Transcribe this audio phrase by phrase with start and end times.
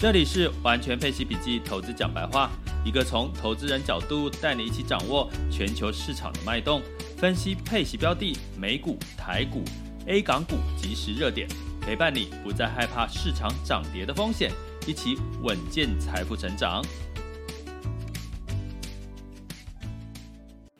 [0.00, 2.48] 这里是完全配息笔记投资讲白话，
[2.84, 6.80] 一个从投资人角度带你一起掌握全球市场的脉动，
[7.16, 9.64] 分析配息标的、美股、台股、
[10.06, 11.48] A 港股即时热点。
[11.80, 14.52] 陪伴你不再害怕市场涨跌的风险，
[14.86, 16.80] 一起稳健财富成长。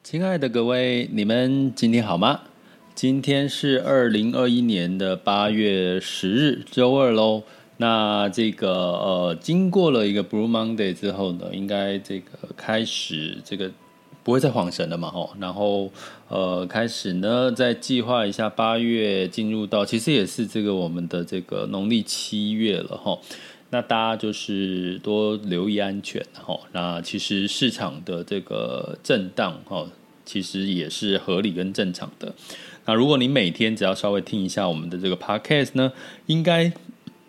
[0.04, 2.42] 亲爱的各位，你们今天好吗？
[2.94, 7.42] 今天是二零二一年的八月十日，周二喽。
[7.78, 13.72] 那这个呃，经过了一个 Blue Monday 之后呢，应该这个开始这个。
[14.24, 15.10] 不会再晃神了嘛？
[15.10, 15.90] 吼，然后
[16.28, 23.22] 呃，开始呢，再计划一下八月进入到，其实也是这个我们的这个农历七月了，吼。
[23.70, 26.60] 那大家就是多留意安全，吼。
[26.72, 29.88] 那其实市场的这个震荡，吼，
[30.26, 32.34] 其实也是合理跟正常的。
[32.84, 35.90] 那如果你每天只要稍微听一下我们的这个 podcast 呢，
[36.26, 36.70] 应该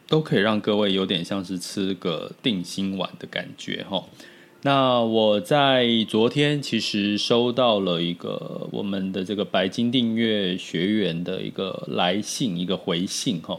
[0.10, 4.04] 都可以让各位有点像是吃个定心丸的感觉，哈。
[4.64, 13.58] 那我在昨天其实收到了一个我们的这个白金订阅学员的一个来信，一个回信哈。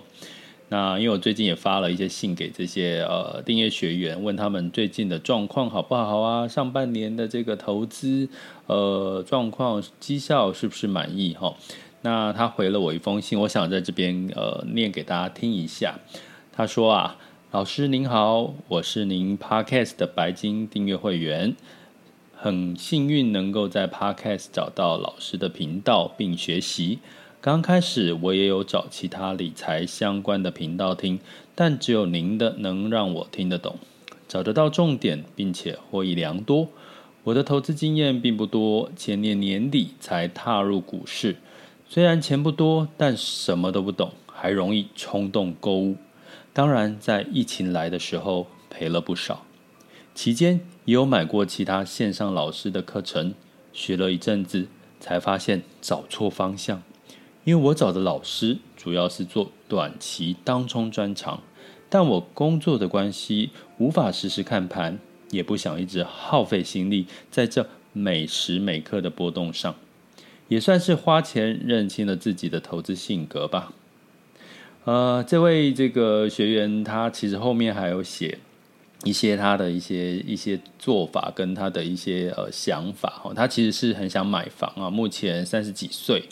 [0.68, 6.46] 那因为我最近也发了一些信给这些呃订阅学员，问他们最近的状况好不好啊？
[6.46, 8.28] 上半年的这个投资
[8.66, 11.54] 呃状况绩效是不是满意哈？
[12.02, 15.98] 那他回了我一封信，我想在这边呃念给大家听一下。
[16.60, 17.16] 他说啊。
[17.52, 21.56] 老师您好，我是您 Podcast 的白金订阅会员，
[22.36, 26.98] 很幸运能够在 Podcast 找到老师的频道并学习。
[27.40, 31.18] 刚开始我也有找其他理财相关的频道听，
[31.54, 33.78] 但只有您的能让我听得懂，
[34.28, 36.68] 找得到重点，并且获益良多。
[37.24, 41.36] 我的投资经验并不多，前年年底才踏入股市，
[41.88, 45.96] 虽然钱不多，但什么都不懂，还容易冲动购物。
[46.52, 49.46] 当然，在疫情来的时候赔了不少，
[50.14, 53.34] 期间也有买过其他线上老师的课程，
[53.72, 54.66] 学了一阵子，
[54.98, 56.82] 才发现找错方向。
[57.44, 61.42] 因为我找的老师主要是做短期当冲专长，
[61.88, 64.98] 但我工作的关系无法实时看盘，
[65.30, 69.76] 也不想一直耗费心力在这每时每刻的波动上，
[70.48, 73.72] 也算是花钱认清了自己的投资性格吧。
[74.84, 78.38] 呃，这位这个学员他其实后面还有写
[79.04, 86.24] 一些他的一些一些做法跟他的一些呃想法哈，他其实是很想买房啊，目前三十几岁，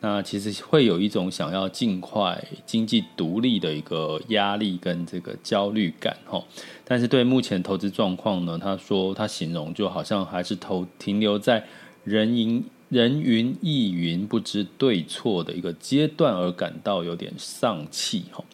[0.00, 6.42] 那其实会有一种想要尽快经济独立的一个压力跟这个焦虑感哈，
[6.84, 11.64] 但是对目前投资状况呢，他说他形容就好像还是投停留在
[12.02, 12.64] 人营。
[12.94, 18.44] 人云亦云，不知对错的一个阶段，而感到有点丧气哈。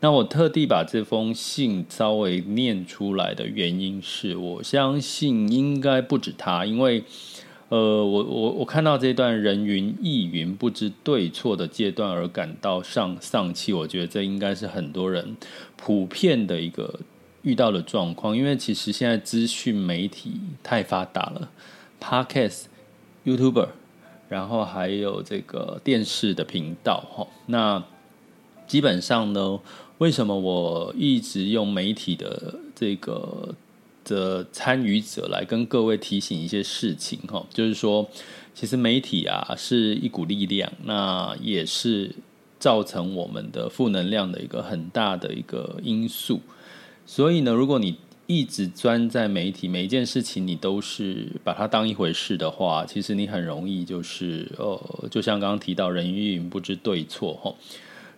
[0.00, 7.02] 那我特地把这封信稍微念出来的原因是，我相信应该不止他，因为
[7.70, 15.34] 呃，我我我看到这段人云亦云，不知对错的阶段而感到丧丧气，我觉得这应该是很多人
[15.78, 17.00] 普遍的一个
[17.40, 20.32] 遇到的状况，因为其实现在资讯媒体
[20.62, 21.50] 太发达了
[21.98, 22.64] ，Podcast。
[23.26, 23.68] YouTuber，
[24.28, 27.82] 然后还有这个电视的频道哈，那
[28.66, 29.58] 基本上呢，
[29.96, 33.54] 为什么我一直用媒体的这个
[34.04, 37.46] 的参与者来跟各位提醒一些事情哈？
[37.50, 38.06] 就是说，
[38.54, 42.14] 其实媒体啊是一股力量，那也是
[42.58, 46.40] 造成我们的负能量的一个很大的一个因素。
[47.06, 47.96] 所以呢，如果你
[48.28, 54.78] 一直钻在媒体，每一件事情你都是把它当一回事的话，其实你很容易就是呃，
[55.10, 57.54] 就像刚刚提到人云云，不知对错哈。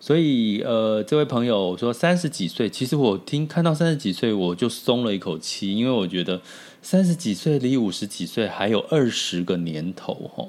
[0.00, 6.42] 所以呃，这位朋友说三十几岁，其实我听看到三十几岁我就松了一口气，因为我觉得
[6.82, 10.44] 三十几岁离五十几岁还有二十个年头哈。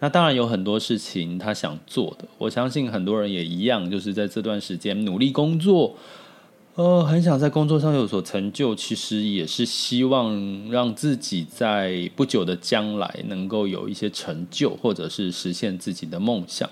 [0.00, 5.94] 那当然有很多事情他想做的，我相信很多人也一样，就是在这段时间努力工作。
[6.76, 16.68] 呃，很想在工作上有所成就，其实也是希望让自己在不久的将来能够有一些成就，或者是实现自己的梦想。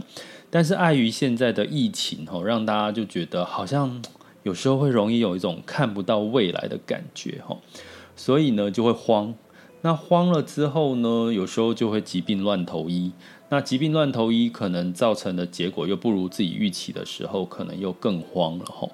[0.51, 4.03] 但是碍于现在的疫情，吼，让大家就觉得好像
[4.43, 7.63] 有时候会容易有一种看不到未来的感觉，吼，
[8.15, 9.35] 所以呢就会慌。
[9.81, 13.13] 那慌了之后呢，有时候就会疾病乱投医。
[13.49, 18.93] 那疾病乱投医，可能造成的结果又不如自己预期的时候，可能又更慌了，吼。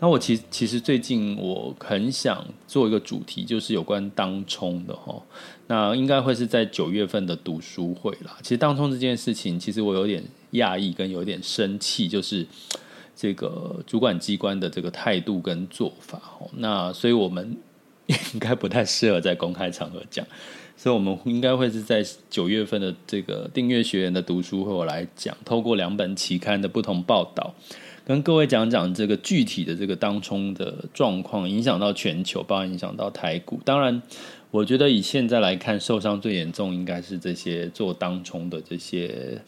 [0.00, 5.20] 那我其实其实最近我很想做一个主题，就是有关当冲的哈。
[5.66, 8.38] 那应该会是在九月份的读书会啦。
[8.42, 10.22] 其实当冲这件事情，其实我有点
[10.52, 12.46] 讶异跟有点生气，就是
[13.16, 16.22] 这个主管机关的这个态度跟做法。
[16.52, 17.56] 那所以我们
[18.06, 20.24] 应该不太适合在公开场合讲，
[20.76, 27.52] 所以我们应该会是在九月份的这个订阅学员的读书会我来讲，透过两本期刊的不同报道。
[28.08, 33.60] 跟各位讲讲这个具体的这个当冲的状况，影响到全球，包括影响到台股。
[33.66, 34.00] 当然，
[34.50, 39.42] 我觉得以现在来看，受伤最严重应该是这些做当冲的这些，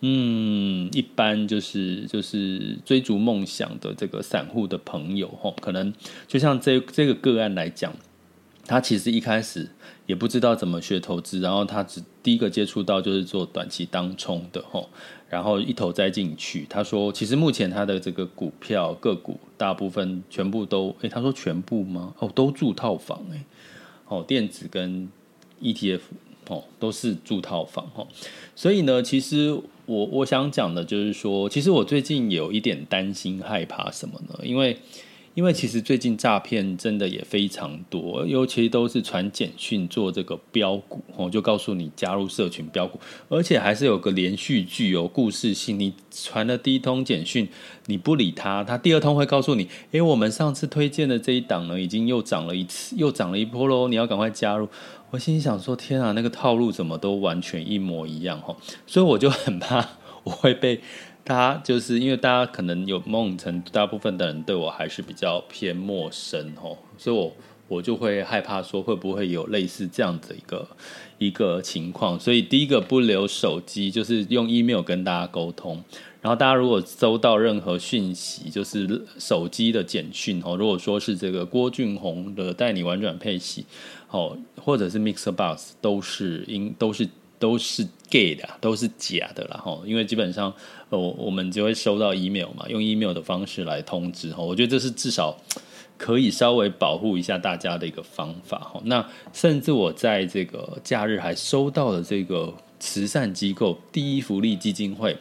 [0.00, 5.92] 嗯，一般就是就是追逐梦想的这个散户的朋友吼，可能
[6.26, 7.94] 就像这这个个案来讲，
[8.64, 9.68] 他其实一开始
[10.06, 14.88] 也不知道怎么学投资，然后他只第一个接触到就是做短期当冲的吼。
[15.30, 22.12] 然后一头栽进去，他说：“其实目前他的这个股票个股大部分全部都，诶，他说全部吗？
[22.18, 23.40] 哦，都住套房诶，
[24.08, 25.08] 哦，电子跟
[25.62, 26.00] ETF
[26.48, 28.06] 哦都是住套房哦，
[28.56, 29.56] 所以呢，其实
[29.86, 34.40] 我我想讲的就是说，其实我最近有一点担心害怕什么呢？
[34.42, 34.76] 因为。
[35.34, 42.98] 因为其实最近诈骗真的也非常多，尤其都是传简讯做这个标股，哦，就告诉你加入社群标股，
[43.28, 45.78] 而且还是有个连续剧有故事性。
[45.78, 47.48] 你传了第一通简讯，
[47.86, 54.68] 你不理他，他第二通会告诉你，诶，我们上次推荐的这一档呢，已经又涨了一次，又涨了一波喽，你要赶快加入。
[55.10, 58.56] 我心里想说，天啊，那个套路怎么都完全一模一样，哈，
[58.86, 59.88] 所以我就很怕
[60.24, 60.80] 我会被。
[61.30, 67.32] 他就是因为大家可能有某种程度，大部分的人对我还是比较偏陌生哦，所以我
[67.68, 70.68] 我就会害怕说会不会有类似这样的一个
[71.18, 72.18] 一个情况。
[72.18, 75.80] 所以第一个不留手机，就是用 email 跟大家沟通。
[76.20, 83.64] 然后大家如果收到任何讯息，就是手机的简讯哦，如果说是这个郭俊宏的带你玩转配息
[84.10, 87.08] 哦，或者是 MixerBox，都是应都是。
[87.40, 90.54] 都是 gay 的，都是假的啦哈，因为基本上，
[90.90, 95.34] 我我们就会收到 email 嘛，用 email 的方式来通知哈，我觉得这是至少
[95.96, 98.80] 可以稍微保护一下大家的一个方法哈。
[98.84, 105.16] 那甚至我在这个假日还收到了这个慈善机构第一福利基金会，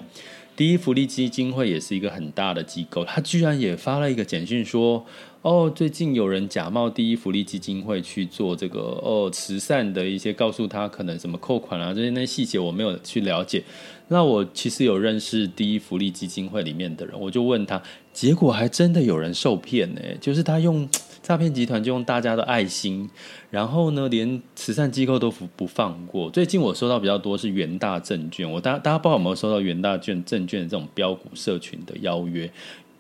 [0.58, 5.06] 第一福利基金会也是一个很大的机构，他居然也发了一个简讯说。
[5.42, 13.64] 哦，最近有人假冒第一福利基金会去做这个哦慈善的一些，告诉他可能什么扣款啊这些那细节我没有去了解。
[14.10, 17.82] 那我其实有认识第一福利基金会里面的人，我就问他，
[18.12, 20.86] 结果还真的有人受骗呢，就是他用
[21.24, 23.10] 诈骗集团就用大家的爱心，
[23.50, 26.30] 然后呢连慈善机构都不不放过。
[26.30, 32.52] 最近我收到比较多是元大证券，我大大家不知道有没有收到元大券证券这种标股社群的邀约，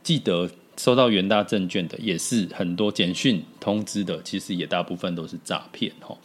[0.02, 0.50] 记得。
[0.80, 6.18] 收到元大证券的也是很多简讯通知的，其实也大部分都是诈骗哈，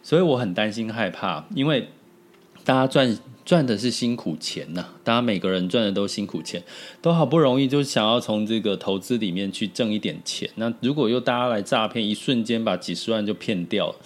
[0.00, 1.88] 所以我很担心害怕，因为
[2.62, 6.62] 大家赚赚的是辛苦钱呐，大家每个人赚的都辛苦钱，
[7.02, 13.96] 都好不容易就想要从这个投资里面去挣一点钱，那如果又大家来诈骗，一瞬间把几十万就骗掉了。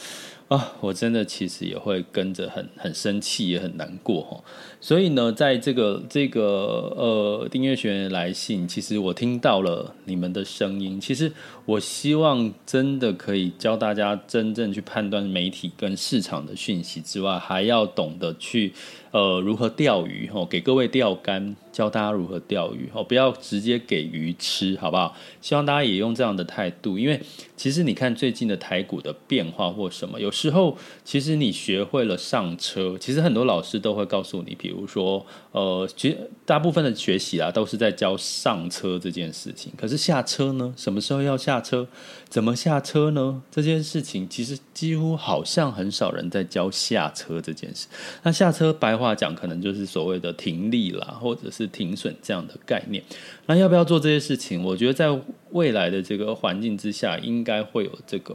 [0.51, 4.43] 啊，我真的其实也会跟着很很生气，也很难过哈。
[4.81, 11.01] 所以呢，在这个这个呃订阅学员来信，其实我听到了你们的声音。
[11.01, 11.31] 其实
[11.65, 18.73] 我希望真的可以教大家真正去判断媒体跟市场的讯息之外，还要懂得去
[19.13, 21.55] 呃如何钓鱼哦，给各位钓竿。
[21.73, 25.17] 教大家如何钓鱼哦，不要直接给鱼吃，好不好？
[25.41, 27.21] 希望大家也用这样的态度，因为
[27.57, 40.75] 其实你看最近的台股的变化或什么，有时候其实你学会了上车，其实很多老师都会告诉你，比如说，呃，其实大部分的学习啊都是在教上车这件事情，可是下车呢？
[40.77, 41.87] 什么时候要下车？
[42.29, 43.43] 怎么下车呢？
[43.51, 47.87] 这件事情其实几乎好像很少人在教下车这件事。
[48.23, 51.60] 那下车白话讲，可能就是所谓的停利啦，或者是。
[51.61, 53.03] 是停损这样的概念，
[53.47, 54.63] 那要不要做这些事情？
[54.63, 55.07] 我觉得在
[55.51, 58.35] 未来的这个环境之下，应该会有这个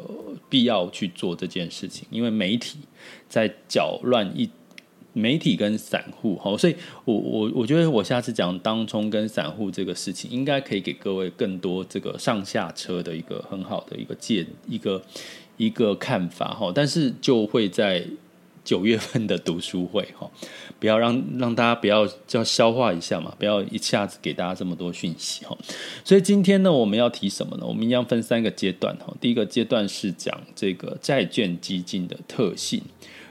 [0.50, 2.78] 必要去做这件事情，因为媒体
[3.28, 4.50] 在搅乱一
[5.14, 15.02] 媒体跟散户，好，所以我我我觉得我下次讲当冲跟散户这个事情，应该可以给各位更多这个上下车的一个很好的一个借一个
[15.58, 18.06] 一个看法哈，但是就会在。
[18.66, 20.30] 九月份的读书会哈，
[20.80, 25.56] 不要让让大家不要叫消化一下嘛，不要一下子给大家这么多讯息哈。
[26.04, 27.66] 所以今天呢，我们要提什么呢？
[27.66, 29.16] 我们一样分三个阶段哈。
[29.22, 32.82] 第一个阶段是讲这个债券基金的特性，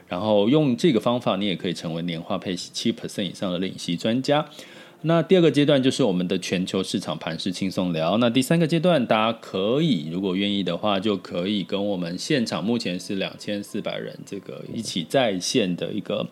[0.07, 4.49] 然后用这个方法，你也可以成为年化配息七 percent 以上的领息专家。
[5.07, 8.17] 那第二个阶段就是我们的全球市场盘势轻松聊。
[8.19, 16.27] 那第三个阶段，大家可以如果愿意的话，就可以跟我们现场目前是两千四百人这个一起在线的一个。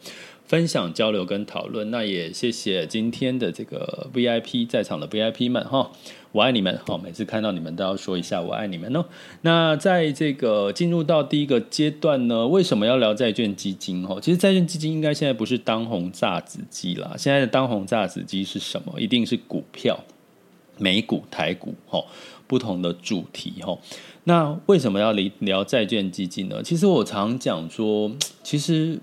[0.53, 5.91] 分享、交流跟讨论，那也谢谢今天的这个 VIP 在场的 VIP 们哈，
[6.31, 7.01] 我爱你们哈！
[7.03, 9.03] 每次看到你们都要说一下我爱你们哦。
[9.41, 14.07] 那在这个进入到第一个阶段呢，为什么要聊债券基金？
[14.07, 19.01] 哈，其实债券基金应该现在不是当红炸子鸡啦，现在的当红炸子鸡是什么？
[19.01, 19.99] 一定是股票、
[20.77, 22.05] 美股、台股哈，
[22.47, 23.79] 不同的主题哈。
[24.25, 26.63] 那为什么要聊聊债券基金呢？
[26.63, 28.99] 其实我常讲说，其实。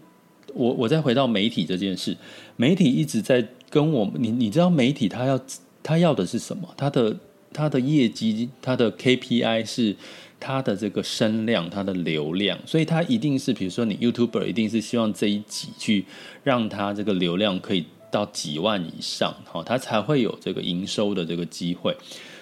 [0.53, 2.15] 我我再回到媒体这件事，
[2.55, 5.39] 媒体一直在跟我们，你你知道媒体他要
[5.83, 6.67] 他要的是什么？
[6.75, 7.15] 他的
[7.53, 9.95] 他的业绩，他的 KPI 是
[10.39, 16.05] 他的这个声量，他的流量，所以他一定是，比如说你 YouTuber 一定是希望这一集去
[16.43, 21.95] 让他这个流量可以到几万以上，好，他才会有这个营收的这个机会。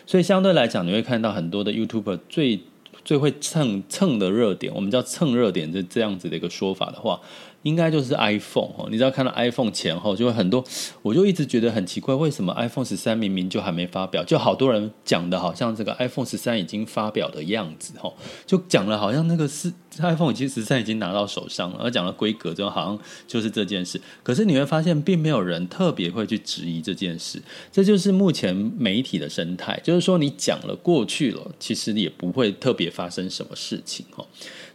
[0.05, 2.59] 所以相对来讲，你会看到很多的 YouTuber 最
[3.03, 7.19] 最会蹭蹭的热点，我们叫蹭热点，这这样子的一个说法的话。
[7.67, 10.63] 应该就是 iPhone 哦，你知道看到 iPhone 前后就会很多，
[11.01, 18.11] 我就一直觉得很奇怪，为什么 iPhone 十三明明就还没发表，就好多人讲的好像这个 iPhone 十三已经发表的样子哈，
[18.45, 34.25] 就讲了好像那个是 iPhone 已经十三已经拿到手上了，而讲了规格就好像就是这件事，可是你会发现并没有人特别会去质疑这件事，这就是目前媒体的生态，就是说你讲了过去了，其实也不会特别发生什么事情哈。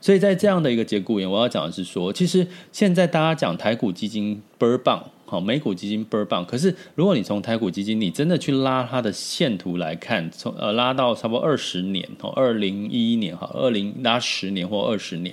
[0.00, 2.44] 所以在这样的一个节骨眼，我要讲的是说，其实
[2.82, 6.44] 现在大家讲台股基金倍儿棒，好，美股基金倍儿棒。
[6.44, 15.32] 可是如果你从台股基金，你真的去拉它的线图来看，从呃拉到差不多二十年，哦，二零一一年哈，二零拉十年或二十年。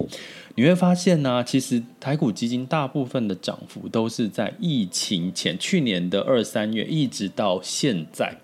[0.54, 8.38] 你会发现呢、其实台股基金大部分的涨幅都是在疫情前，去年的二三月一直到现在，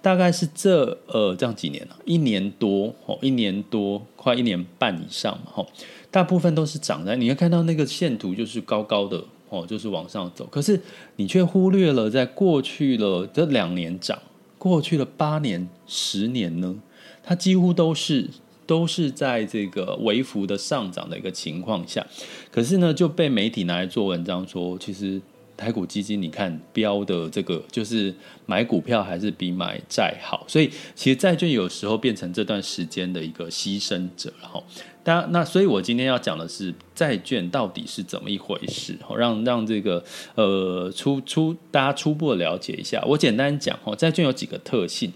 [0.00, 5.66] 大概是这呃这样几年了、一年多哦，一年多快一年半以上嘛，吼，
[6.14, 10.80] 大部分都是涨的，你会看到那个线图就是高高的哦，就是往上走，可是
[11.16, 14.16] 你却忽略了在过去了这两年涨，
[14.56, 16.76] 过去了八年、十年呢，
[17.24, 18.30] 它几乎都是。
[18.66, 22.02] 都是在这个微幅的上涨的一个情况下，
[22.50, 25.20] 可是呢就被媒体拿来做文章说，其实
[25.54, 28.14] 台股基金你看标的这个就是
[28.46, 34.64] 买股票还是比买债好，所以其实债券有时候变成这段时间的一个牺牲者，然后，
[35.04, 40.02] 当然那所以我今天要讲的是债券到底是怎么一回事，让让这个
[40.34, 43.04] 呃初初大家初步了解一下。
[43.06, 45.12] 我简单讲哦，债券有几个特性。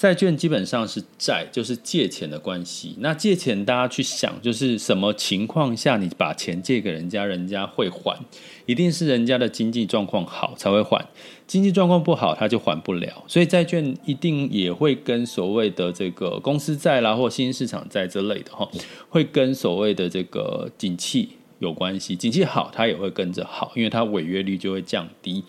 [0.00, 2.96] 债券基本上是债，就是借钱的关系。
[3.00, 8.18] 那借钱，大家去想，就是什么情况下你把钱借给人家，人家会还？
[8.64, 11.04] 一定是人家的经济状况好才会还，
[11.46, 13.22] 经济状况不好他就还不了。
[13.26, 18.66] 所以债券一定也会跟所谓的这个公司债啦，或新兴市场债之类的哈，
[19.10, 21.28] 会跟所谓的这个景气
[21.58, 22.16] 有关系。
[22.16, 25.44] 景气好，它也会跟着好，因为它违约率就会降低。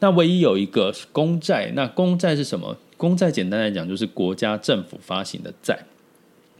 [0.00, 2.76] 那唯一有一个公债，那公债是什么？
[3.02, 5.76] 公债简单来讲就是国家政府发行的债，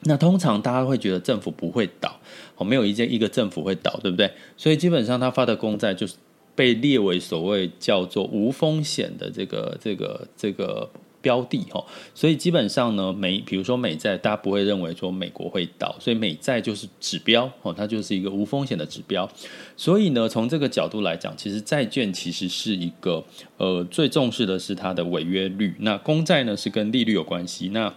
[0.00, 2.18] 那通常大家会觉得政府不会倒，
[2.56, 4.28] 哦，没有一件一个政府会倒，对不对？
[4.56, 6.16] 所以基本上他发的公债就是
[6.56, 10.90] 被列为所谓叫做无风险的这个这个这个
[11.22, 11.82] 标的哈。
[12.14, 19.26] 所以基本上呢，美比如说美债，大家不会认为说美国会倒，所以美债就是指标哦，它就是一个无风险的指标。
[19.76, 23.24] 所以呢，从这个角度来讲，其实债券其实是一个
[23.56, 25.74] 呃最重视的是它的违约率。
[25.78, 27.68] 那公债呢是跟利率有关系。
[27.68, 27.94] 那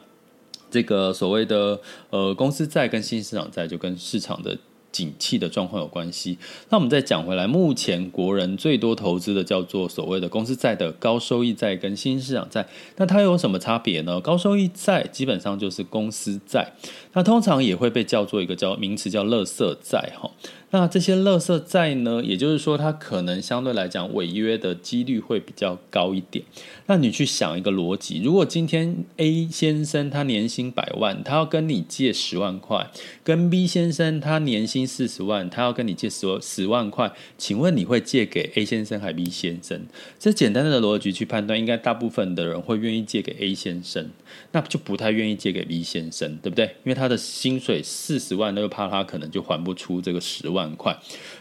[0.70, 4.58] 这个所谓的呃公司债跟新市场债就跟市场的。
[4.96, 6.38] 景气的状况有关系。
[6.70, 12.66] 那我们再讲回来，目前国人最多投资的叫做所谓的公司债的高收益债跟新兴市场债。
[12.96, 14.22] 那它有什么差别呢？
[14.22, 16.72] 高收益债基本上就是公司债，
[17.12, 20.32] 那通常也会被叫做一个叫名词叫垃圾债哈。
[20.78, 26.44] 那这些垃圾债呢，也就是说，它可能相对来讲违约的几率会比较高一点。
[26.88, 32.92] 那你去想一个逻辑，如果今天 A 先生他年薪百万，他要跟你借十万块，
[33.24, 39.80] 跟 B 先生他年薪四十万，他要跟你借十十万块，请问你会借给 A 先生还是 B 先生？
[40.20, 44.10] 这简单的逻辑去判断，应该大部分的人会愿意借给 A 先生，
[44.52, 46.66] 那就不太愿意借给 B 先生，对不对？
[46.84, 50.65] 因为他的薪水四十万，那又怕他可能就还不出这个十万。
[50.66, 50.98] 万块，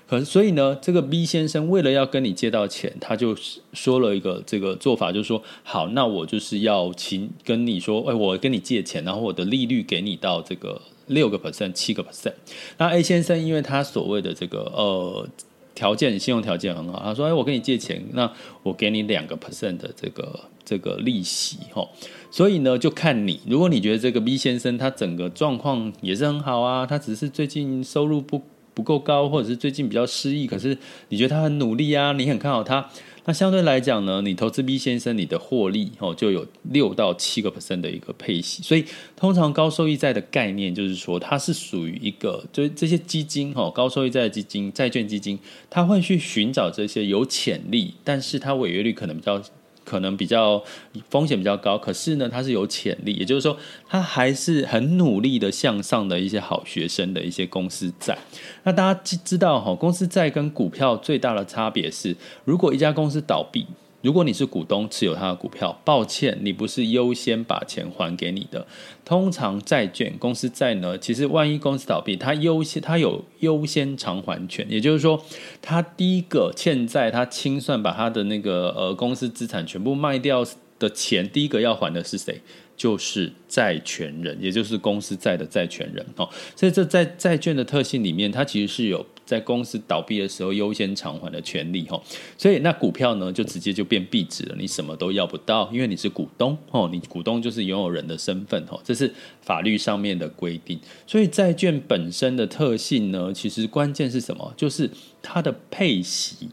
[0.07, 3.35] 可是所以呢，这个 B 先生为了要跟你借到钱，他就
[3.73, 12.35] 说了一个这个做法，就是说，好，那我就是要请跟你说，哎，我跟你借钱，然后我的利率给你到这个六个 percent、七个 percent。
[12.77, 15.27] 那 A 先生因为他所谓的这个呃
[15.75, 18.31] 条件，信用条件很好，他说，哎，我跟你借钱，那
[18.63, 21.89] 我给你两个 percent 的这个这个利息，哈。
[22.31, 28.43] 所以呢，就看你，如果你觉得这个 B 先生他整个状况也是很好啊，他只是最近收入不。
[28.75, 30.77] 不够高，或者是最近比较失意，可是
[31.09, 32.91] 你觉得他很努力啊，你很看好他，
[33.25, 38.85] 那相对来讲呢，你投资 B 先生，你的获利哦就有六到七个 percent 的一个配息，所以
[39.17, 45.39] 通常高收益债的概念就是说，它是属于一个，就是这些基金哦，高收益债基金、债券基金，
[45.71, 49.43] 它会去寻找这些有潜力，但是它违约率可能比较。
[49.85, 50.63] 可能比较
[51.11, 58.19] 风险比较高，可是呢，它是有潜力，也就是说，它还是很努力的向上的一些好学生的一些公司债。
[58.65, 63.67] 那大家知道哈，公司债跟股票最大的差别是，如果一家公司倒闭。
[64.05, 68.67] 如果你是股东持有他的股票，抱歉，你不是优先把钱还给你的。
[69.03, 75.25] 通常债券公司债呢，其实万一公司倒闭，他优先他有优先偿还权，也就是说，
[75.63, 80.45] 他第一个欠债，他清算把他的那个呃公司资产全部卖掉
[80.79, 82.39] 的钱，第一个要还的是谁？
[82.77, 86.05] 就是债权人，也就是公司债的债权人。
[86.17, 89.07] 哦，所以这在债券的特性里面，它其实是有。
[89.27, 92.03] 在公司倒闭的时候优先偿还的权利，吼，
[92.37, 100.79] 所以那股票呢就直接就变壁纸了，你什么都要不到，因为你是股东，吼，你股东就是拥有人的身份，吼，这是法律上面的规定。
[101.07, 104.53] 所以债券本身的特性呢，其实关键是什么？
[104.57, 104.91] 就是
[105.23, 106.49] 它的配息，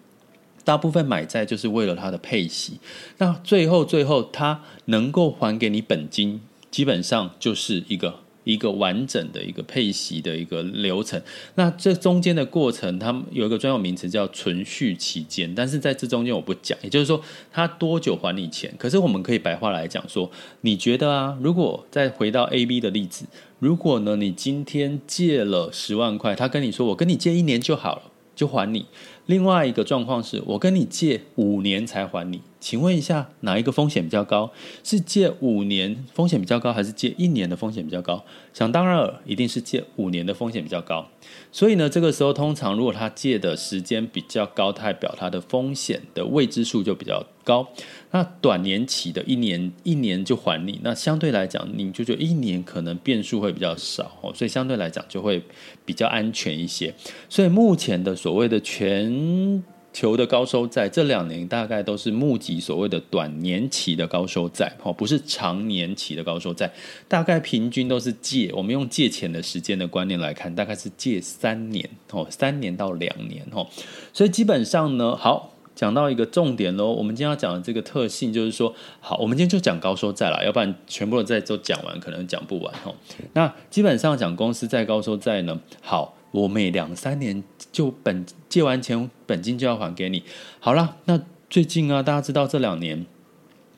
[0.64, 2.80] 大部分买债就是为了它的配息，
[3.18, 8.20] 那最后最后它能够还给你本金，基本上就是一个。
[8.44, 11.22] 一个完整的一个配息的一个流程，
[11.56, 18.74] 那这中间的过程，他们有一个专有名词叫存续期间，但是在这中间我不讲，也就是说，他多久还你钱？
[18.78, 20.30] 可是我们可以白话来讲说，
[20.62, 23.26] 你觉得啊，如果再回到 A、B 的例子，
[23.60, 28.04] 如果呢，你今天借了十万块，他跟你说，我跟你借一年就好了，
[28.36, 28.86] 就还你。
[29.28, 34.52] 另外一个状况是我跟你借五年才还你，请问一下哪一个风险比较高？
[34.84, 38.24] 是借五年风险比较高，还是借一年的风险比较高？
[38.54, 41.08] 想当然尔，一定是借五年的风险比较高。
[41.52, 47.68] 所以呢，这个时候通常如果他借的时间比较高，代表他的风险的未知数就比较高。
[48.12, 55.42] 那短年期的一年一年就还你，那相对来讲，你就觉得一年可能变数会比较少哦，所以相对来讲就会
[55.84, 56.94] 比较安全一些。
[57.28, 59.64] 所以目前的所谓的全
[59.94, 66.72] 球的高收债，这两年大概都是募集所谓的短年期的高收债哦，不是长年期的高收债，
[67.08, 73.68] 大概平均都是借，我们用借钱的时间的观念来看，大概是借三年哦，三年到两年哦，
[74.14, 75.54] 所以基本上呢，好。
[75.74, 82.94] 讲到一个重点喽，我们今天要讲的这个特性就是说，好，我们今天就讲高收债了，要不然全部的债都讲完，可能讲不完哦。
[83.34, 90.24] 那基本上讲公司债、高收债呢，好，我每两三年就本借完钱，本金就要还给你。
[90.60, 93.06] 好了，那最近啊，大家知道这两年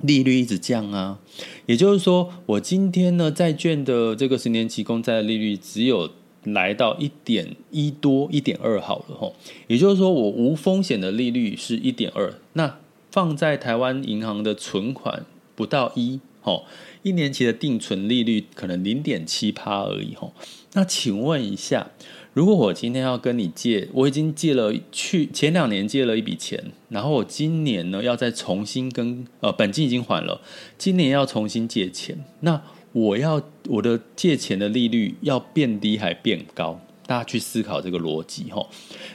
[0.02, 1.20] 利率一直降啊，
[1.66, 6.10] 也就是说，我今天呢，债券的这个十年期公债的利率只有。
[6.46, 9.34] 来到一点一多一点二好了吼，
[9.68, 16.66] 也就是说我无风险的利率是一点二，那放在台湾银行的存款不到一吼，
[17.04, 20.34] 一年期的定存利率可能零点七趴而已吼。
[20.74, 21.92] 那请问一下，
[22.34, 30.42] 如果我今天要跟你借，我已经借了去前两年借了一笔钱，然后我今年呢要再重新跟呃本金已经还了，
[30.78, 32.60] 今年要重新借钱，那
[32.94, 36.80] 我要我的借钱的利率要变低还变高？
[37.06, 38.70] 大家去思考这个逻辑吼。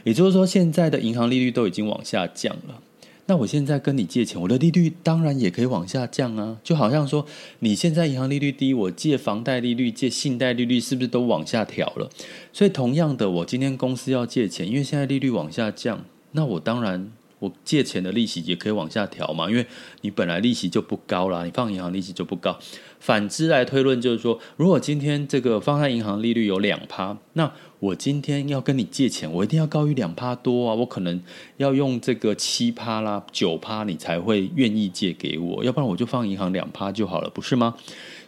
[0.05, 2.83] 也就是说，现在的银行利率都已经往下降了。
[3.31, 7.27] 那我现在跟你借钱，我的利率当然也可以往下降啊，就好像说
[7.59, 12.09] 你现在银行利率低，我借房贷利率、借信贷利率是不是都往下调了？
[12.55, 19.67] 所以同样的，我今天公司要借钱，因为现在利率往下降，那我当然我借钱的利息也可以往下调嘛，因为
[20.01, 22.59] 你本来利息就不高啦，你放银行利息就不高。
[23.01, 30.75] 反之来推论，就是说，如果今天这个放在银行利率有两趴，那我今天要跟你借钱，我一定要高于两趴多啊！
[30.75, 31.23] 我可能
[31.59, 37.77] 要用这个七趴啦、九趴，你才会愿意借给我，要不然我就放银行两趴就好了，不是吗？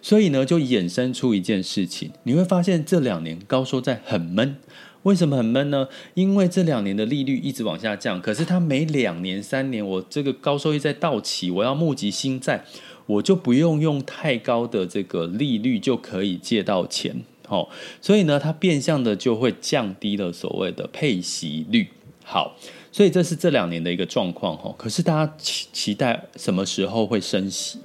[0.00, 4.56] 所以呢，就衍生出一件事情，你会发现这两年高收债很闷。
[5.02, 5.88] 为什么很闷呢？
[6.14, 12.64] 因为这两年的利率一直往下降，可是它每两年、三年，我这个高收益债到期，我要募集新债。
[13.06, 17.68] 我就不用用太高的这个利率就可以借到钱，好，
[18.00, 21.88] 所以呢，它变相的就会降低了所谓的配息率。
[22.22, 22.56] 好，
[22.92, 24.72] 所以这是这两年的一个状况，哈。
[24.78, 27.80] 可是大家期期待什么时候会升息？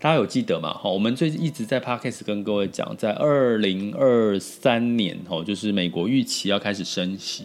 [0.00, 0.72] 大家有记得吗？
[0.72, 7.44] 哈，我们最近一直在 Podcast 跟各位讲，在二零二三年，哈，就是美国预期要开始升息。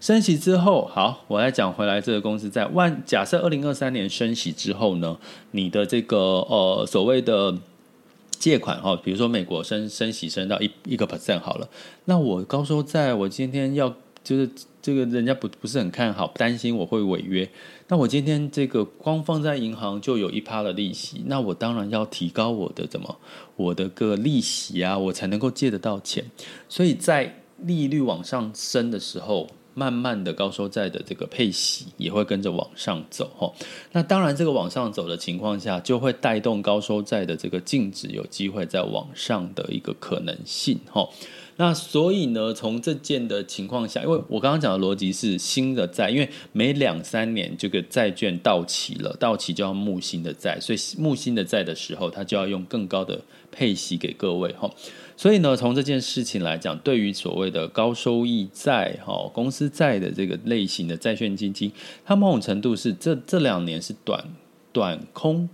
[0.00, 5.18] 升息之后，好，我来讲回来，这个公司在万假设二零二三年升息之后呢，
[5.50, 6.16] 你的这个
[6.48, 7.58] 呃所谓的
[8.30, 11.68] 借款哈，比如说美国升升息升到一一个 percent 好了，
[12.04, 13.92] 那我高收债，我今天要
[14.22, 14.48] 就是
[14.80, 17.48] 这个人家不不是很看好，担心我会违约。
[17.88, 23.16] 那我今天这个光放在银行就有一趴的利息，那我当然要提高我的怎么
[23.54, 26.24] 我的个利息啊，我才能够借得到钱。
[26.68, 33.52] 所以在利率往上升的时候，慢慢的高收债的这个配息也会跟着往上走哈。
[33.92, 41.06] 那当然这个往上走的情况下，就会带动高收债的这个净值有机会再往上的一个可能性哈。
[41.58, 54.70] 那所以呢，从这件的情况下，因为我刚刚讲的逻辑是新的债，因为每两三年这个债券到期了，到期就要募新的债，所以募新的债的时候，它就要用更高的配息给各位哈。
[55.16, 61.72] 所以呢，从这件事情来讲，对于所谓的高收益债哈、公司债的这个类型的债券基金，
[62.04, 64.24] 它某种程度是这这两年是短
[64.72, 65.48] 短空。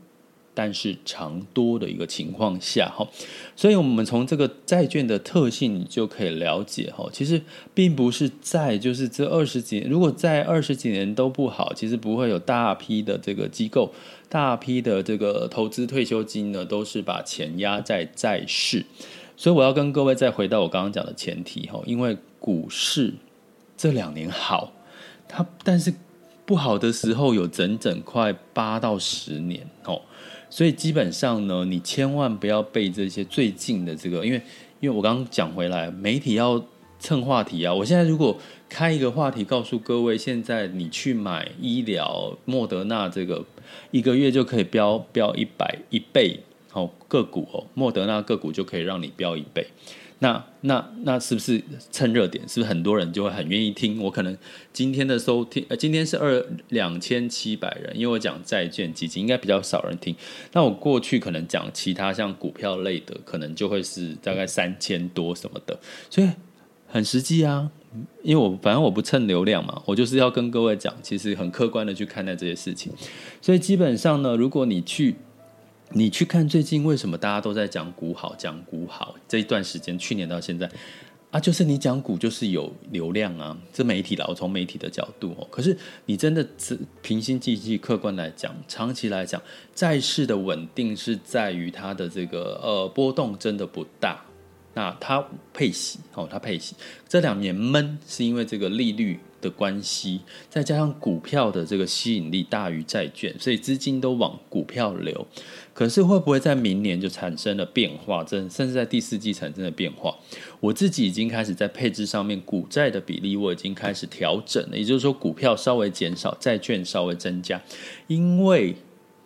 [0.55, 3.09] 但是长多的一个情况下哈，
[3.57, 7.41] 所以我们从这个债券的特性，你就可以了解哈，其实
[7.73, 13.91] 并不是债就是这二十几年，如果在二十几年都不好，其实不会有大批的这个机构、
[14.29, 18.85] 大批的这个投资退休金呢，都是把钱压在债市。
[19.37, 23.15] 所以我要跟各位再回到我刚刚讲的前提哈，因为股市
[23.77, 24.73] 这两年好，
[25.29, 25.93] 它但是
[26.45, 30.01] 不好的时候有整整快八到十年哦。
[30.51, 34.43] 所以基本上呢，你千万不要被这些最近的这个，因为
[34.81, 36.63] 因为我刚刚讲回来，媒体要
[36.99, 37.73] 蹭话题啊。
[37.73, 38.37] 我现在如果
[38.69, 43.43] 开一个话题，告诉各位，现在你去买医疗莫德纳这个，
[43.93, 46.41] 一个月就可以飙飙一百一倍，
[46.73, 49.67] 哦，个股哦，莫德纳个股就可以让你飙一倍。
[50.21, 52.49] 那那那是不是蹭热点？
[52.49, 54.01] 是不是很多人就会很愿意听？
[54.01, 54.39] 我可能
[54.73, 60.15] 今天的收听，呃，今天是二两千七百人，因为我讲债券基金应该比较少人听。
[60.53, 65.77] 那我过去可能讲其他像股票类的，可能就会是大概三千多什么的，
[66.09, 66.29] 所以
[66.87, 67.73] 很实际啊。
[68.23, 72.93] 因为我反正我不蹭流量嘛，我就是要跟各位讲，其实很客观的去看待这些事情。
[73.41, 75.17] 所以基本上呢，如果你去。
[75.95, 80.71] 你去看最近为什么大家都在讲股好，讲股好这一段时间，去年到现在
[81.31, 85.47] 啊，就是你讲股就是有流量啊，这媒体啦，我从媒体的角度哦。
[85.51, 85.77] 可是
[86.07, 89.41] 你真的只平心静气客观来讲，长期来讲，
[89.75, 94.25] 债市的稳定是在于它的这个呃波动真的不大。
[94.75, 96.75] 那它配息哦，它配息
[97.07, 105.27] 这两年闷是因为这个利率的关系，再加上股票的这个吸引力大于债券，所以资金都往股票流。
[105.75, 108.25] 可是会不会在明年就产生了变化？
[108.27, 110.15] 甚甚至在第四季产生了变化？
[110.61, 114.77] 我自己已经开始在配置上面股债的比例，我已经开始调整了。
[114.77, 117.61] 也就是说，股票稍微减少，债券稍微增加，
[118.07, 118.77] 因为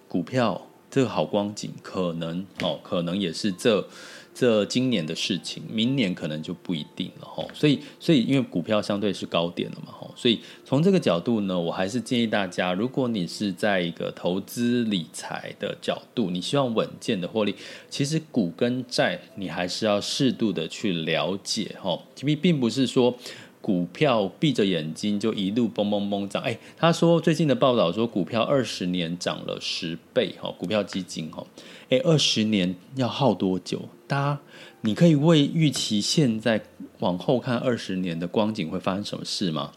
[0.09, 0.63] 股票。
[0.89, 3.87] 这个好光景可能哦，可能也是这。
[4.39, 7.43] 这今年的事情，明年可能就不一定了哈。
[7.55, 17.55] 所以，所以因为股票相对是高点了嘛哈，所以从这个角度呢，我还是建议大家，如果你是在一个投资理财的角度，你希望稳健的获利，
[17.89, 23.17] 其实股跟债你还是要适度的去了解哈，并并不是说。
[23.67, 31.45] 股票闭着眼睛就一路蹦蹦蹦涨，哎，他说最近的报道说股票二十年涨了十倍，哈，股票基金，哈，
[31.91, 33.83] 哎，二十年要耗多久？
[34.07, 34.41] 大家，
[34.83, 36.63] 你可以为预期现在
[37.01, 39.73] 往后看二十年的光景会发生什么事吗？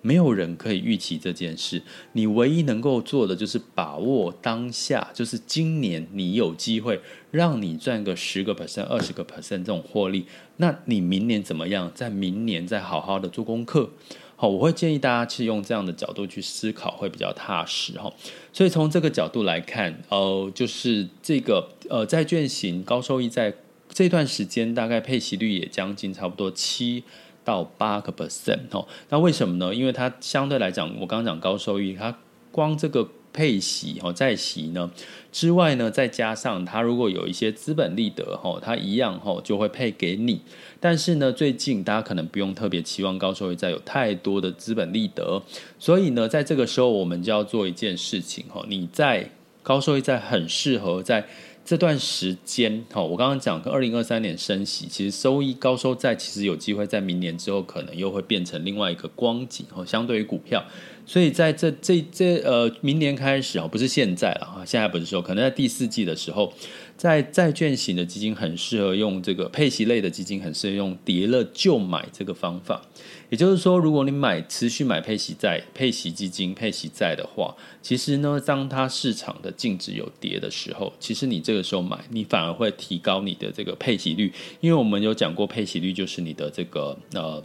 [0.00, 1.82] 没有人可以预期这件事，
[2.12, 10.24] 你唯一能够做的就是把握当下，就是今年你有机会让你赚个十个 percent、二十个 percent 这种获利，
[10.58, 11.90] 那你明年怎么样？
[11.94, 13.90] 在明年再好好的做功课。
[14.36, 18.12] 好，我会建议大家去用这样的角度去思考，会比较踏实哈。
[18.52, 23.52] 所以从这个角度来看，呃，就是这个呃债券型高收益在
[23.88, 27.02] 这段时间大概配息率也将近差不多七。
[27.48, 29.74] 到八个 percent 哦，那为什么呢？
[29.74, 32.14] 因为它相对来讲，我刚刚讲高收益，它
[32.52, 34.90] 光这个配息哦，在息呢
[35.32, 40.42] 之外呢，再加上它如果有一些资本利得哈，它一样哈就会配给你。
[40.78, 45.42] 但是呢，最近大家可能不用特别期望高收益债有太多的资本利得，
[45.78, 49.30] 所以呢，在这个时候我们就要做一件事情哈，你在
[49.62, 51.26] 高收益债很适合在。
[51.68, 60.64] 这段时间，哈，我刚刚讲跟二零二三年升息，其实收益高收债其实有机会在明年之后可能又会变成另外一个光景，哈，相对于股票，
[61.04, 66.50] 所以在这这这呃明年开始啊，不是现在了哈，现在不是说，可能在第四季的时候。
[66.96, 72.82] 在债券型的基金很适合用这个配息类的基金，很适合用跌了就买这个方法。
[73.30, 87.42] 也就是说，如果你买持续买配息债、配息基金、配息债的话，其实呢，当它市场的净值有跌的时候，其实你这个时候买，你反而会提高你的这个配息率，因为我们有讲过，配息率就是你的这个呃。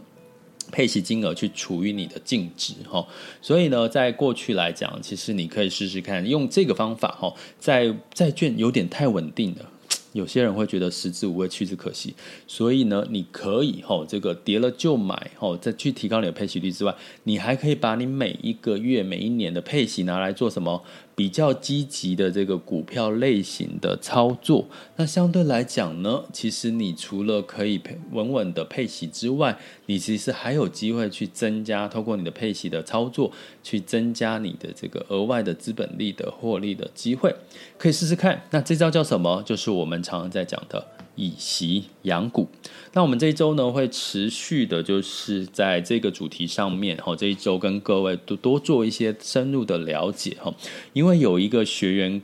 [0.72, 3.06] 配息金额去除以你的净值哈，
[3.42, 9.70] 所以呢，在过去来讲，其实你可以试试看用这个方法哈，在债券有点太稳定了。
[10.14, 12.14] 有些人会觉得食之无味，弃之可惜，
[12.46, 20.84] 所以呢，你可以吼这个跌了就买吼，再去提高你的配息率之外，你还可以把你每一个月、每一年的配息拿来做什么？
[21.16, 24.66] 比较积极的这个股票类型的操作。
[24.96, 37.34] 那相对来讲呢，其实你除了可以配稳稳的配息之外，你其实还有机会去增加，透过你的配息的操作，去增加你的这个额外的资本利的获利的机会，
[37.78, 38.42] 可以试试看。
[38.50, 39.42] 那这招叫什么？
[39.44, 39.94] 就是我们。
[40.04, 42.48] 常常在讲的以息养股，
[42.92, 50.54] 那我们这一周呢，会持续的，就是在这个主题上面哈，这一周跟各位多多做一些深入的了解哈，
[50.92, 52.22] 因为有一个学员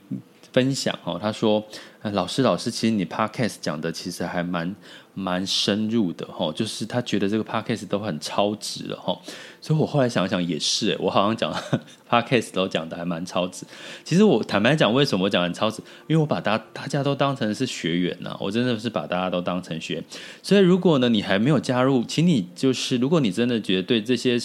[0.53, 1.65] 分享哈，他说。
[2.03, 4.75] 老师，老师，其实你 podcast 讲的其实还蛮
[5.13, 9.19] 蛮深入的哈，就是他觉得这个 podcast 都很超值了哈，
[9.61, 11.55] 所以我后来想想也是，我好像讲
[12.09, 13.67] podcast 都讲的还蛮超值。
[14.03, 15.83] 其实我坦白讲，为什么我讲很超值？
[16.07, 20.05] 因为我把大家大家都当成是学员呐，我真的是把大家都当成学员。
[20.43, 24.39] 所以如果呢你还没有加入，请你就是如果你真的觉得对这些。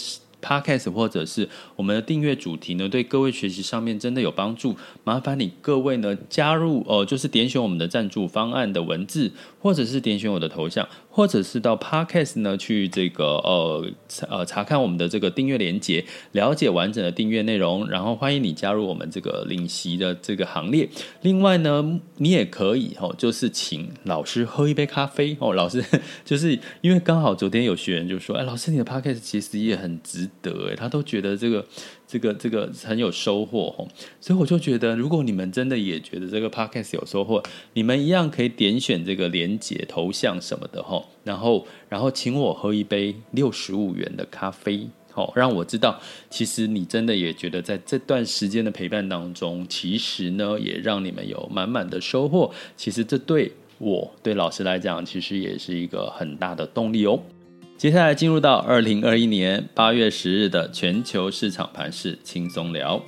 [0.45, 4.75] Podcast 或者是我们的订阅主题呢，对各位学习上面真的有帮助。
[5.03, 13.89] 麻烦你各位呢加入哦、呃，就是点选我们的赞助方案的文字，或者是点选我的头像，或者是到 Podcast 呢去这个呃
[14.29, 17.87] 呃查看我们的这个订阅连接，了解完整的订阅内容。
[17.87, 20.89] 然后欢迎你加入我们这个领席的这个行列。
[21.21, 25.53] 另外呢，你也可以哦，就是请老师喝一杯咖啡哦。
[25.53, 25.81] 老师
[26.25, 30.29] 就是因为刚好昨天有学员就说，哎，老师你的 Podcast 其实也很值。
[30.41, 31.65] 得哎，他都觉得这个、
[32.07, 33.87] 这个、这个很有收获哦，
[34.21, 37.41] 所以我就觉得，如果你们真的也觉得这个 podcast 有收获，
[37.73, 57.19] 你们一样可以点选这个连结头像什么的哈，然后然后请我喝一杯六十五元的咖啡，好，让我知道，其实你真的也觉得在这段时间的陪伴当中，其实呢也让你们有满满的收获，其实这对我对老师来讲，其实也是一个很大的动力哦。
[57.77, 63.03] 接下来进入到二零二一年八月十日的全球市场盘势轻松聊。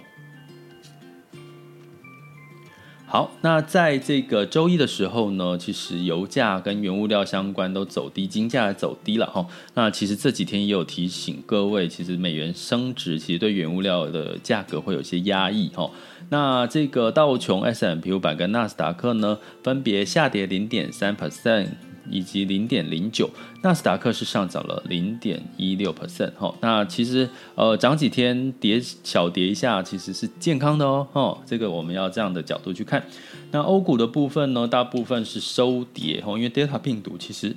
[3.06, 9.48] 好，那在这个周一的时候呢，其实油价跟原物料相关都走低，金价走低了哈。
[9.74, 15.90] 那其实这几天也有提醒各位，其实美元升值，其实对原物料的价格会有些压抑哈。
[16.30, 21.70] 那这个道琼、S&P 500跟纳斯达克呢，分别下跌零点三 percent。
[22.10, 23.30] 以及零点零九，
[23.64, 26.54] 纳斯达克是上涨了零点一六 percent 哈。
[26.62, 31.08] 那其实呃涨几天跌小跌一下，其实是健康的哦。
[31.12, 33.04] 哈，这个我们要这样的角度去看。
[33.52, 37.56] 那欧股的部分呢，大部分是收跌哈，因为 Delta 病毒其实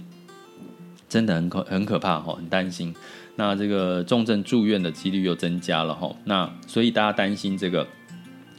[1.08, 2.94] 真的很可很可怕哈，很担心。
[3.36, 6.14] 那这个重症住院的几率又增加了哈。
[6.24, 7.86] 那所以大家担心这个。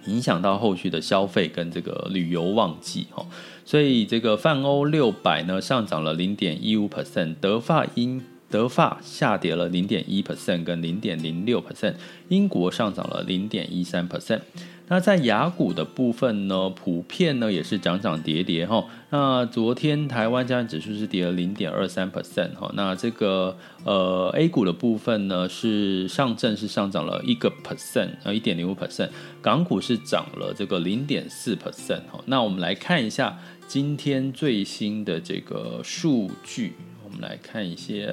[0.07, 3.23] 影响到后续的消费跟这个旅游旺季哈，
[3.71, 11.93] 所以这个泛欧六百呢上涨了零点一五 percent，德法英德法下跌了零点一 percent 跟零点零六 percent，
[12.27, 14.41] 英国上涨了零点一三 percent。
[14.89, 18.83] 那在雅股的部分呢，普遍呢也是涨涨跌跌哈。
[19.09, 22.69] 那昨天台湾加权指数是跌了零点二三 percent 哈。
[22.73, 23.55] 那这个
[23.85, 29.07] 呃 A 股的部分呢是上证是上涨了一个 percent 呃一点零五 percent，
[29.41, 32.21] 港股是涨了这个零点四 percent 哈。
[32.25, 33.39] 那我们来看一下
[33.73, 36.73] 今天最新的这个数据，
[37.05, 38.05] 我们来看一下，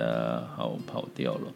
[0.54, 1.52] 好跑掉了。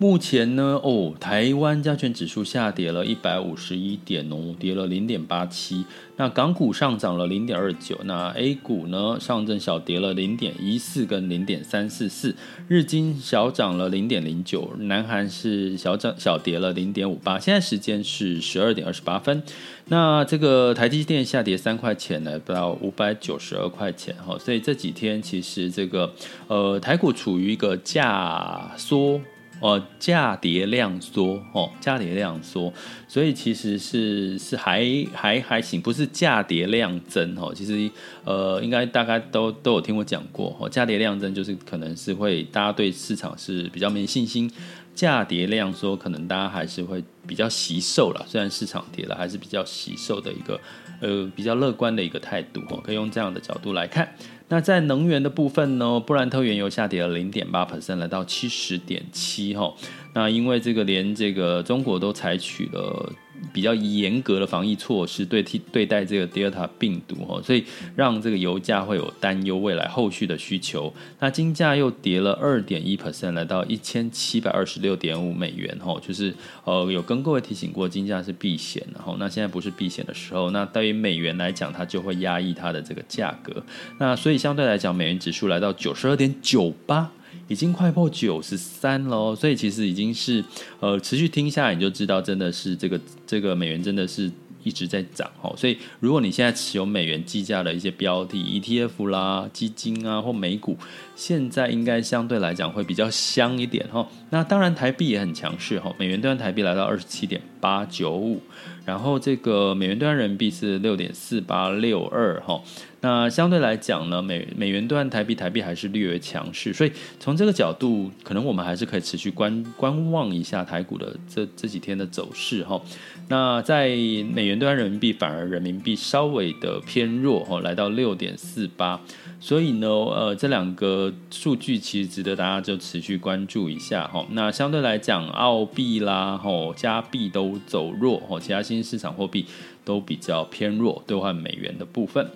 [0.00, 5.84] 目前呢，哦，台湾加权指数下跌了一百五十一点哦，跌了零点八七。
[6.14, 12.36] 那港股上涨了零点二九，那 A 股呢，上证小跌了零点一四跟零点三四四，
[12.68, 17.36] 日经小涨了零点零九，南韩是小涨小跌了零点五八。
[17.40, 19.42] 现在时间是十二点二十八分。
[19.86, 26.14] 那这个台积电下跌三块钱来到五百九十二块钱哈，所以这几天其实这个
[26.46, 29.20] 呃台股处于一个价缩。
[29.60, 32.72] 哦，价跌量缩，哦，价跌量缩，
[33.08, 37.90] 所以其实是是还还还行，不是价跌量增，哦，其实
[38.24, 44.48] 呃，应该大概都都有听我讲过，哦，价跌量增就是可能是会大家对市场是比较没信心，
[44.94, 50.60] 价跌量缩可能大家还是会比较惜售了，虽然市场跌了，还是比较惜售的一个
[51.00, 54.08] 呃比较乐观的一个态度，哦，可以用这样的角度来看。
[54.48, 59.74] 那在能源的部分呢，布兰特原油下跌了零点八 percent，来到七十点七哈。
[60.14, 63.12] 那因为这个连这个中国都采取了。
[63.52, 67.64] 比较严格的防疫措施对替对待这个 Delta 病毒哈，所以
[67.96, 70.92] 让这个油价会有担忧未来后续的需求。
[71.20, 80.50] 那金价又跌了二点一 percent，来到一千七百二十六点五美元哈，就是呃有跟各位提醒过，金价是避险，然后那现在不是避险的时候。
[80.50, 83.62] 那对于美元来讲，它就会压抑它的这个价格。
[83.98, 87.10] 那所以相对来讲，美元指数来到九十二点九八。
[87.48, 90.44] 已经快破九十三喽，所以其实已经是
[90.80, 94.30] 呃持续听下来你就知道，真的是这个这个美元真的是
[94.62, 95.54] 一直在涨哦。
[95.56, 100.76] 所以如果你现在持有美元计价的一些标的 ETF 啦、基金啊或美股，
[101.18, 104.06] 现在应该相对来讲会比较香一点哈。
[104.30, 108.40] 那当然台币也很强势哈，美元兑换台币来到二十七点八九五，
[108.84, 112.62] 然后这个美元兑换人民币是六点四八六二哈。
[113.00, 122.80] 那相对来讲呢，美美元兑台币，台币还是略微强势，所以从这个角度，可能我们还是可以持续观观望一下台股的这这几天的走势哈。
[123.28, 129.00] 那在美元兑人民币，反而人民币稍微的偏弱哈，来到六点四八，
[129.40, 134.26] 所以呢，呃，这两个数据其实值得大家就持续关注一下哈。
[134.32, 139.46] 那相对来讲，澳币啦、吼加币都走弱哈，其他新兴市场货币
[139.84, 142.28] 都比较偏弱，兑换美元的部分。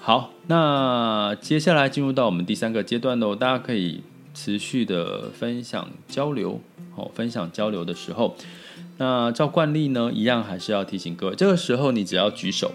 [0.00, 4.00] 好，那接下来进入到我们第三个阶段喽，大家可以
[4.32, 6.58] 持续的分享交流，
[6.96, 8.34] 好，分享交流的时候，
[8.96, 12.72] 那照惯例呢，一样还是要提醒各位，这个时候你只要举手，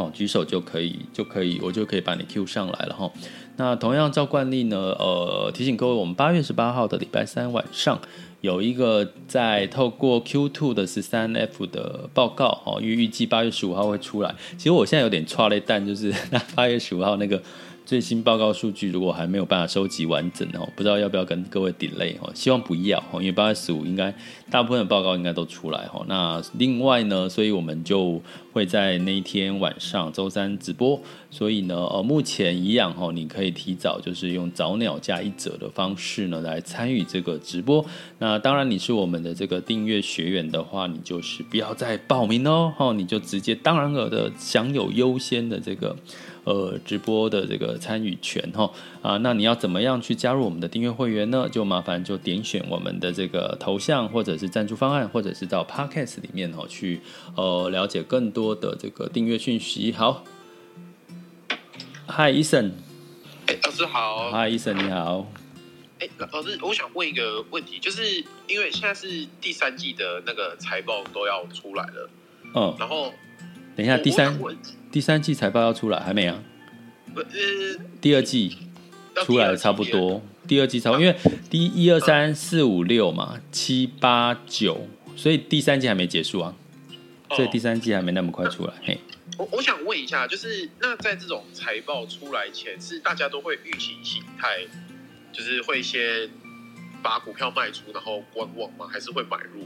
[0.00, 3.10] 好，举手就可以，就可以，我就可以把你 Q 上来了哈。
[3.56, 8.00] 那同样照惯例呢，呃，提醒各位，我们八月十八号的礼拜三晚上。
[8.40, 14.34] 有一个在透过 Q two 的十三 F 的报告哦，预预计八月十五号会出来。
[14.56, 17.42] 其实我现在有点剉咧等，就是 那八月十五号那个。
[17.90, 24.14] 最新报告数据如果还没有办法收集完整哦，不知道要不要跟各位 delay 哦，希望不要哦，因为八月十五应该
[24.48, 26.00] 大部分的报告应该都出来哈。
[26.06, 28.22] 那另外呢，所以我们就
[28.52, 37.84] 会在那一天晚上周三直播，所以呢，呃，目前一样哈，你可以提早就是用早鸟价一折的方式呢来参与这个直播。
[38.20, 45.96] 那当然你是我们的这个订阅学员的话，你就是不要再报名哦，哈，你就直接当然了的享有优先的这个。
[46.44, 48.70] 呃，直播的这个参与权哈。
[49.02, 51.48] 啊，那你要怎么样去加入我们的订阅会员呢？
[51.50, 57.00] 就麻烦就点选我们的这个头像，或者是赞助方案，或者是到 Podcast 里面哦去
[57.36, 59.92] 呃了解更多的这个订阅讯息。
[59.92, 60.24] 好
[62.06, 62.72] ，Hi Eason，
[63.46, 65.26] 哎，老师好，Hi Eason 你好，
[66.00, 72.10] 哎，老师，我想问一个问题，就是因为现在是第三季的那个财报都要出来了，
[72.54, 73.12] 嗯，然后
[73.80, 74.38] 等一下第三。
[74.92, 76.42] 第三季财报要出来还没啊？
[77.14, 77.22] 呃，
[77.98, 78.54] 第二季
[79.24, 86.54] 出来差不多，第二季差不多，因为第一、一二三四五六嘛，七八九，所以第三季还没结束啊，
[87.30, 88.74] 所以第三季还没那么快出来。
[88.82, 89.00] 嘿，
[89.38, 94.58] 我我想问一下，就是那在这种财报出来前，是大家都会预期形态，
[95.32, 96.28] 就是会先
[97.02, 98.86] 把股票卖出，然后观望吗？
[98.92, 99.64] 还是会买入？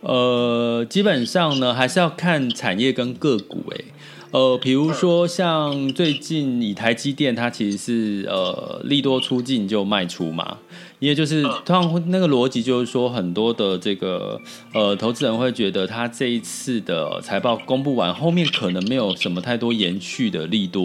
[0.00, 3.84] 呃，基本上呢，还是要看产业跟个股诶。
[4.30, 10.58] 呃，比如说像最近以台积电，它其实是呃利多出尽就卖出嘛。
[10.98, 14.40] 因为就是通常那个逻辑就是说，很多的这个
[14.72, 20.82] 呃投资人会觉得，他这一次的财报公布完，后面可能没有什么太多延续的利多，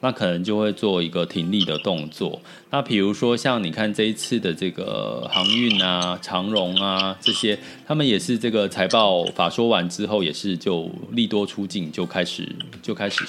[0.00, 2.40] 那可能就会做一个停利的动作。
[2.70, 12.48] 那比如说像你看这一次的这个航运啊、长荣啊这些，他们也是这个财报法说完之后，也是就利多出尽，就开始
[12.82, 13.24] 就开始。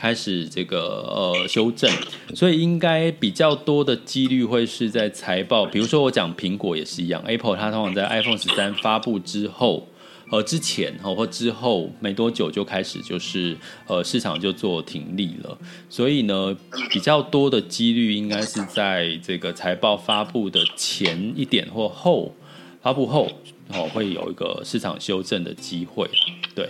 [0.00, 0.78] 开始这个
[1.14, 1.90] 呃修正，
[2.34, 9.86] 所以应该比较多的几率会是在财报，比如说我讲苹果也是一样，Apple 它通常在 iPhone 十三发布之后，
[10.30, 13.54] 呃之前哦或之后没多久就开始就是
[13.86, 15.58] 呃市场就做停利了，
[15.90, 16.56] 所以呢
[16.90, 22.34] 比较多的几率应该是在这个财报发布的前一点或后
[22.80, 23.30] 发布后
[23.68, 26.08] 哦会有一个市场修正的机会，
[26.54, 26.66] 对。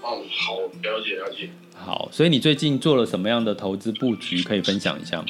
[0.00, 1.50] 哦，好，了解了解。
[1.78, 4.42] 好，所以你最近做了什么样的投资布局？
[4.42, 5.26] 可以分享一下吗？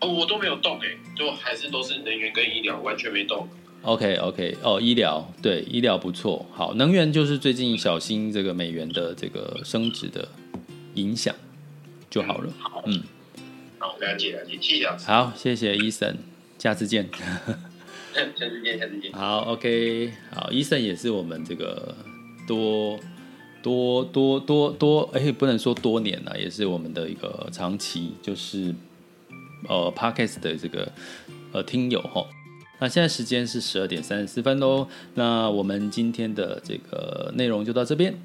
[0.00, 3.48] 哦，我都没有动诶，就还是都是能源跟医疗，完全没动。
[3.82, 6.44] OK OK，哦，医疗对医疗不错。
[6.52, 10.28] 好，能源就是最近小心这个美元的这个升值的
[10.94, 11.34] 影响
[12.10, 12.52] 就好了。
[12.58, 13.02] 好，嗯，
[13.78, 14.88] 好，了解了解，谢谢。
[15.06, 16.16] 好，谢谢 Eason，
[16.58, 17.08] 下次见。
[18.12, 19.12] 下次见，下次见。
[19.12, 21.94] 好，OK，好，Eason 也是我们这个
[22.46, 22.98] 多。
[23.66, 28.72] 多多多多，哎，不能说多年了，也是我们的一个长期，就是
[29.68, 30.92] 呃，Podcast 的这个
[31.50, 32.24] 呃听友哈。
[32.78, 34.86] 那现在时间是十二点三十四分喽。
[35.14, 38.16] 那我们今天的这个内容就到这边。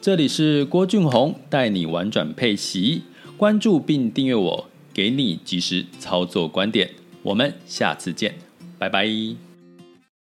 [0.00, 3.02] 这里是郭俊宏带你玩转配息，
[3.36, 6.90] 关注并订阅我，给你及时操作观点。
[7.22, 8.34] 我们下次见，
[8.78, 9.45] 拜拜。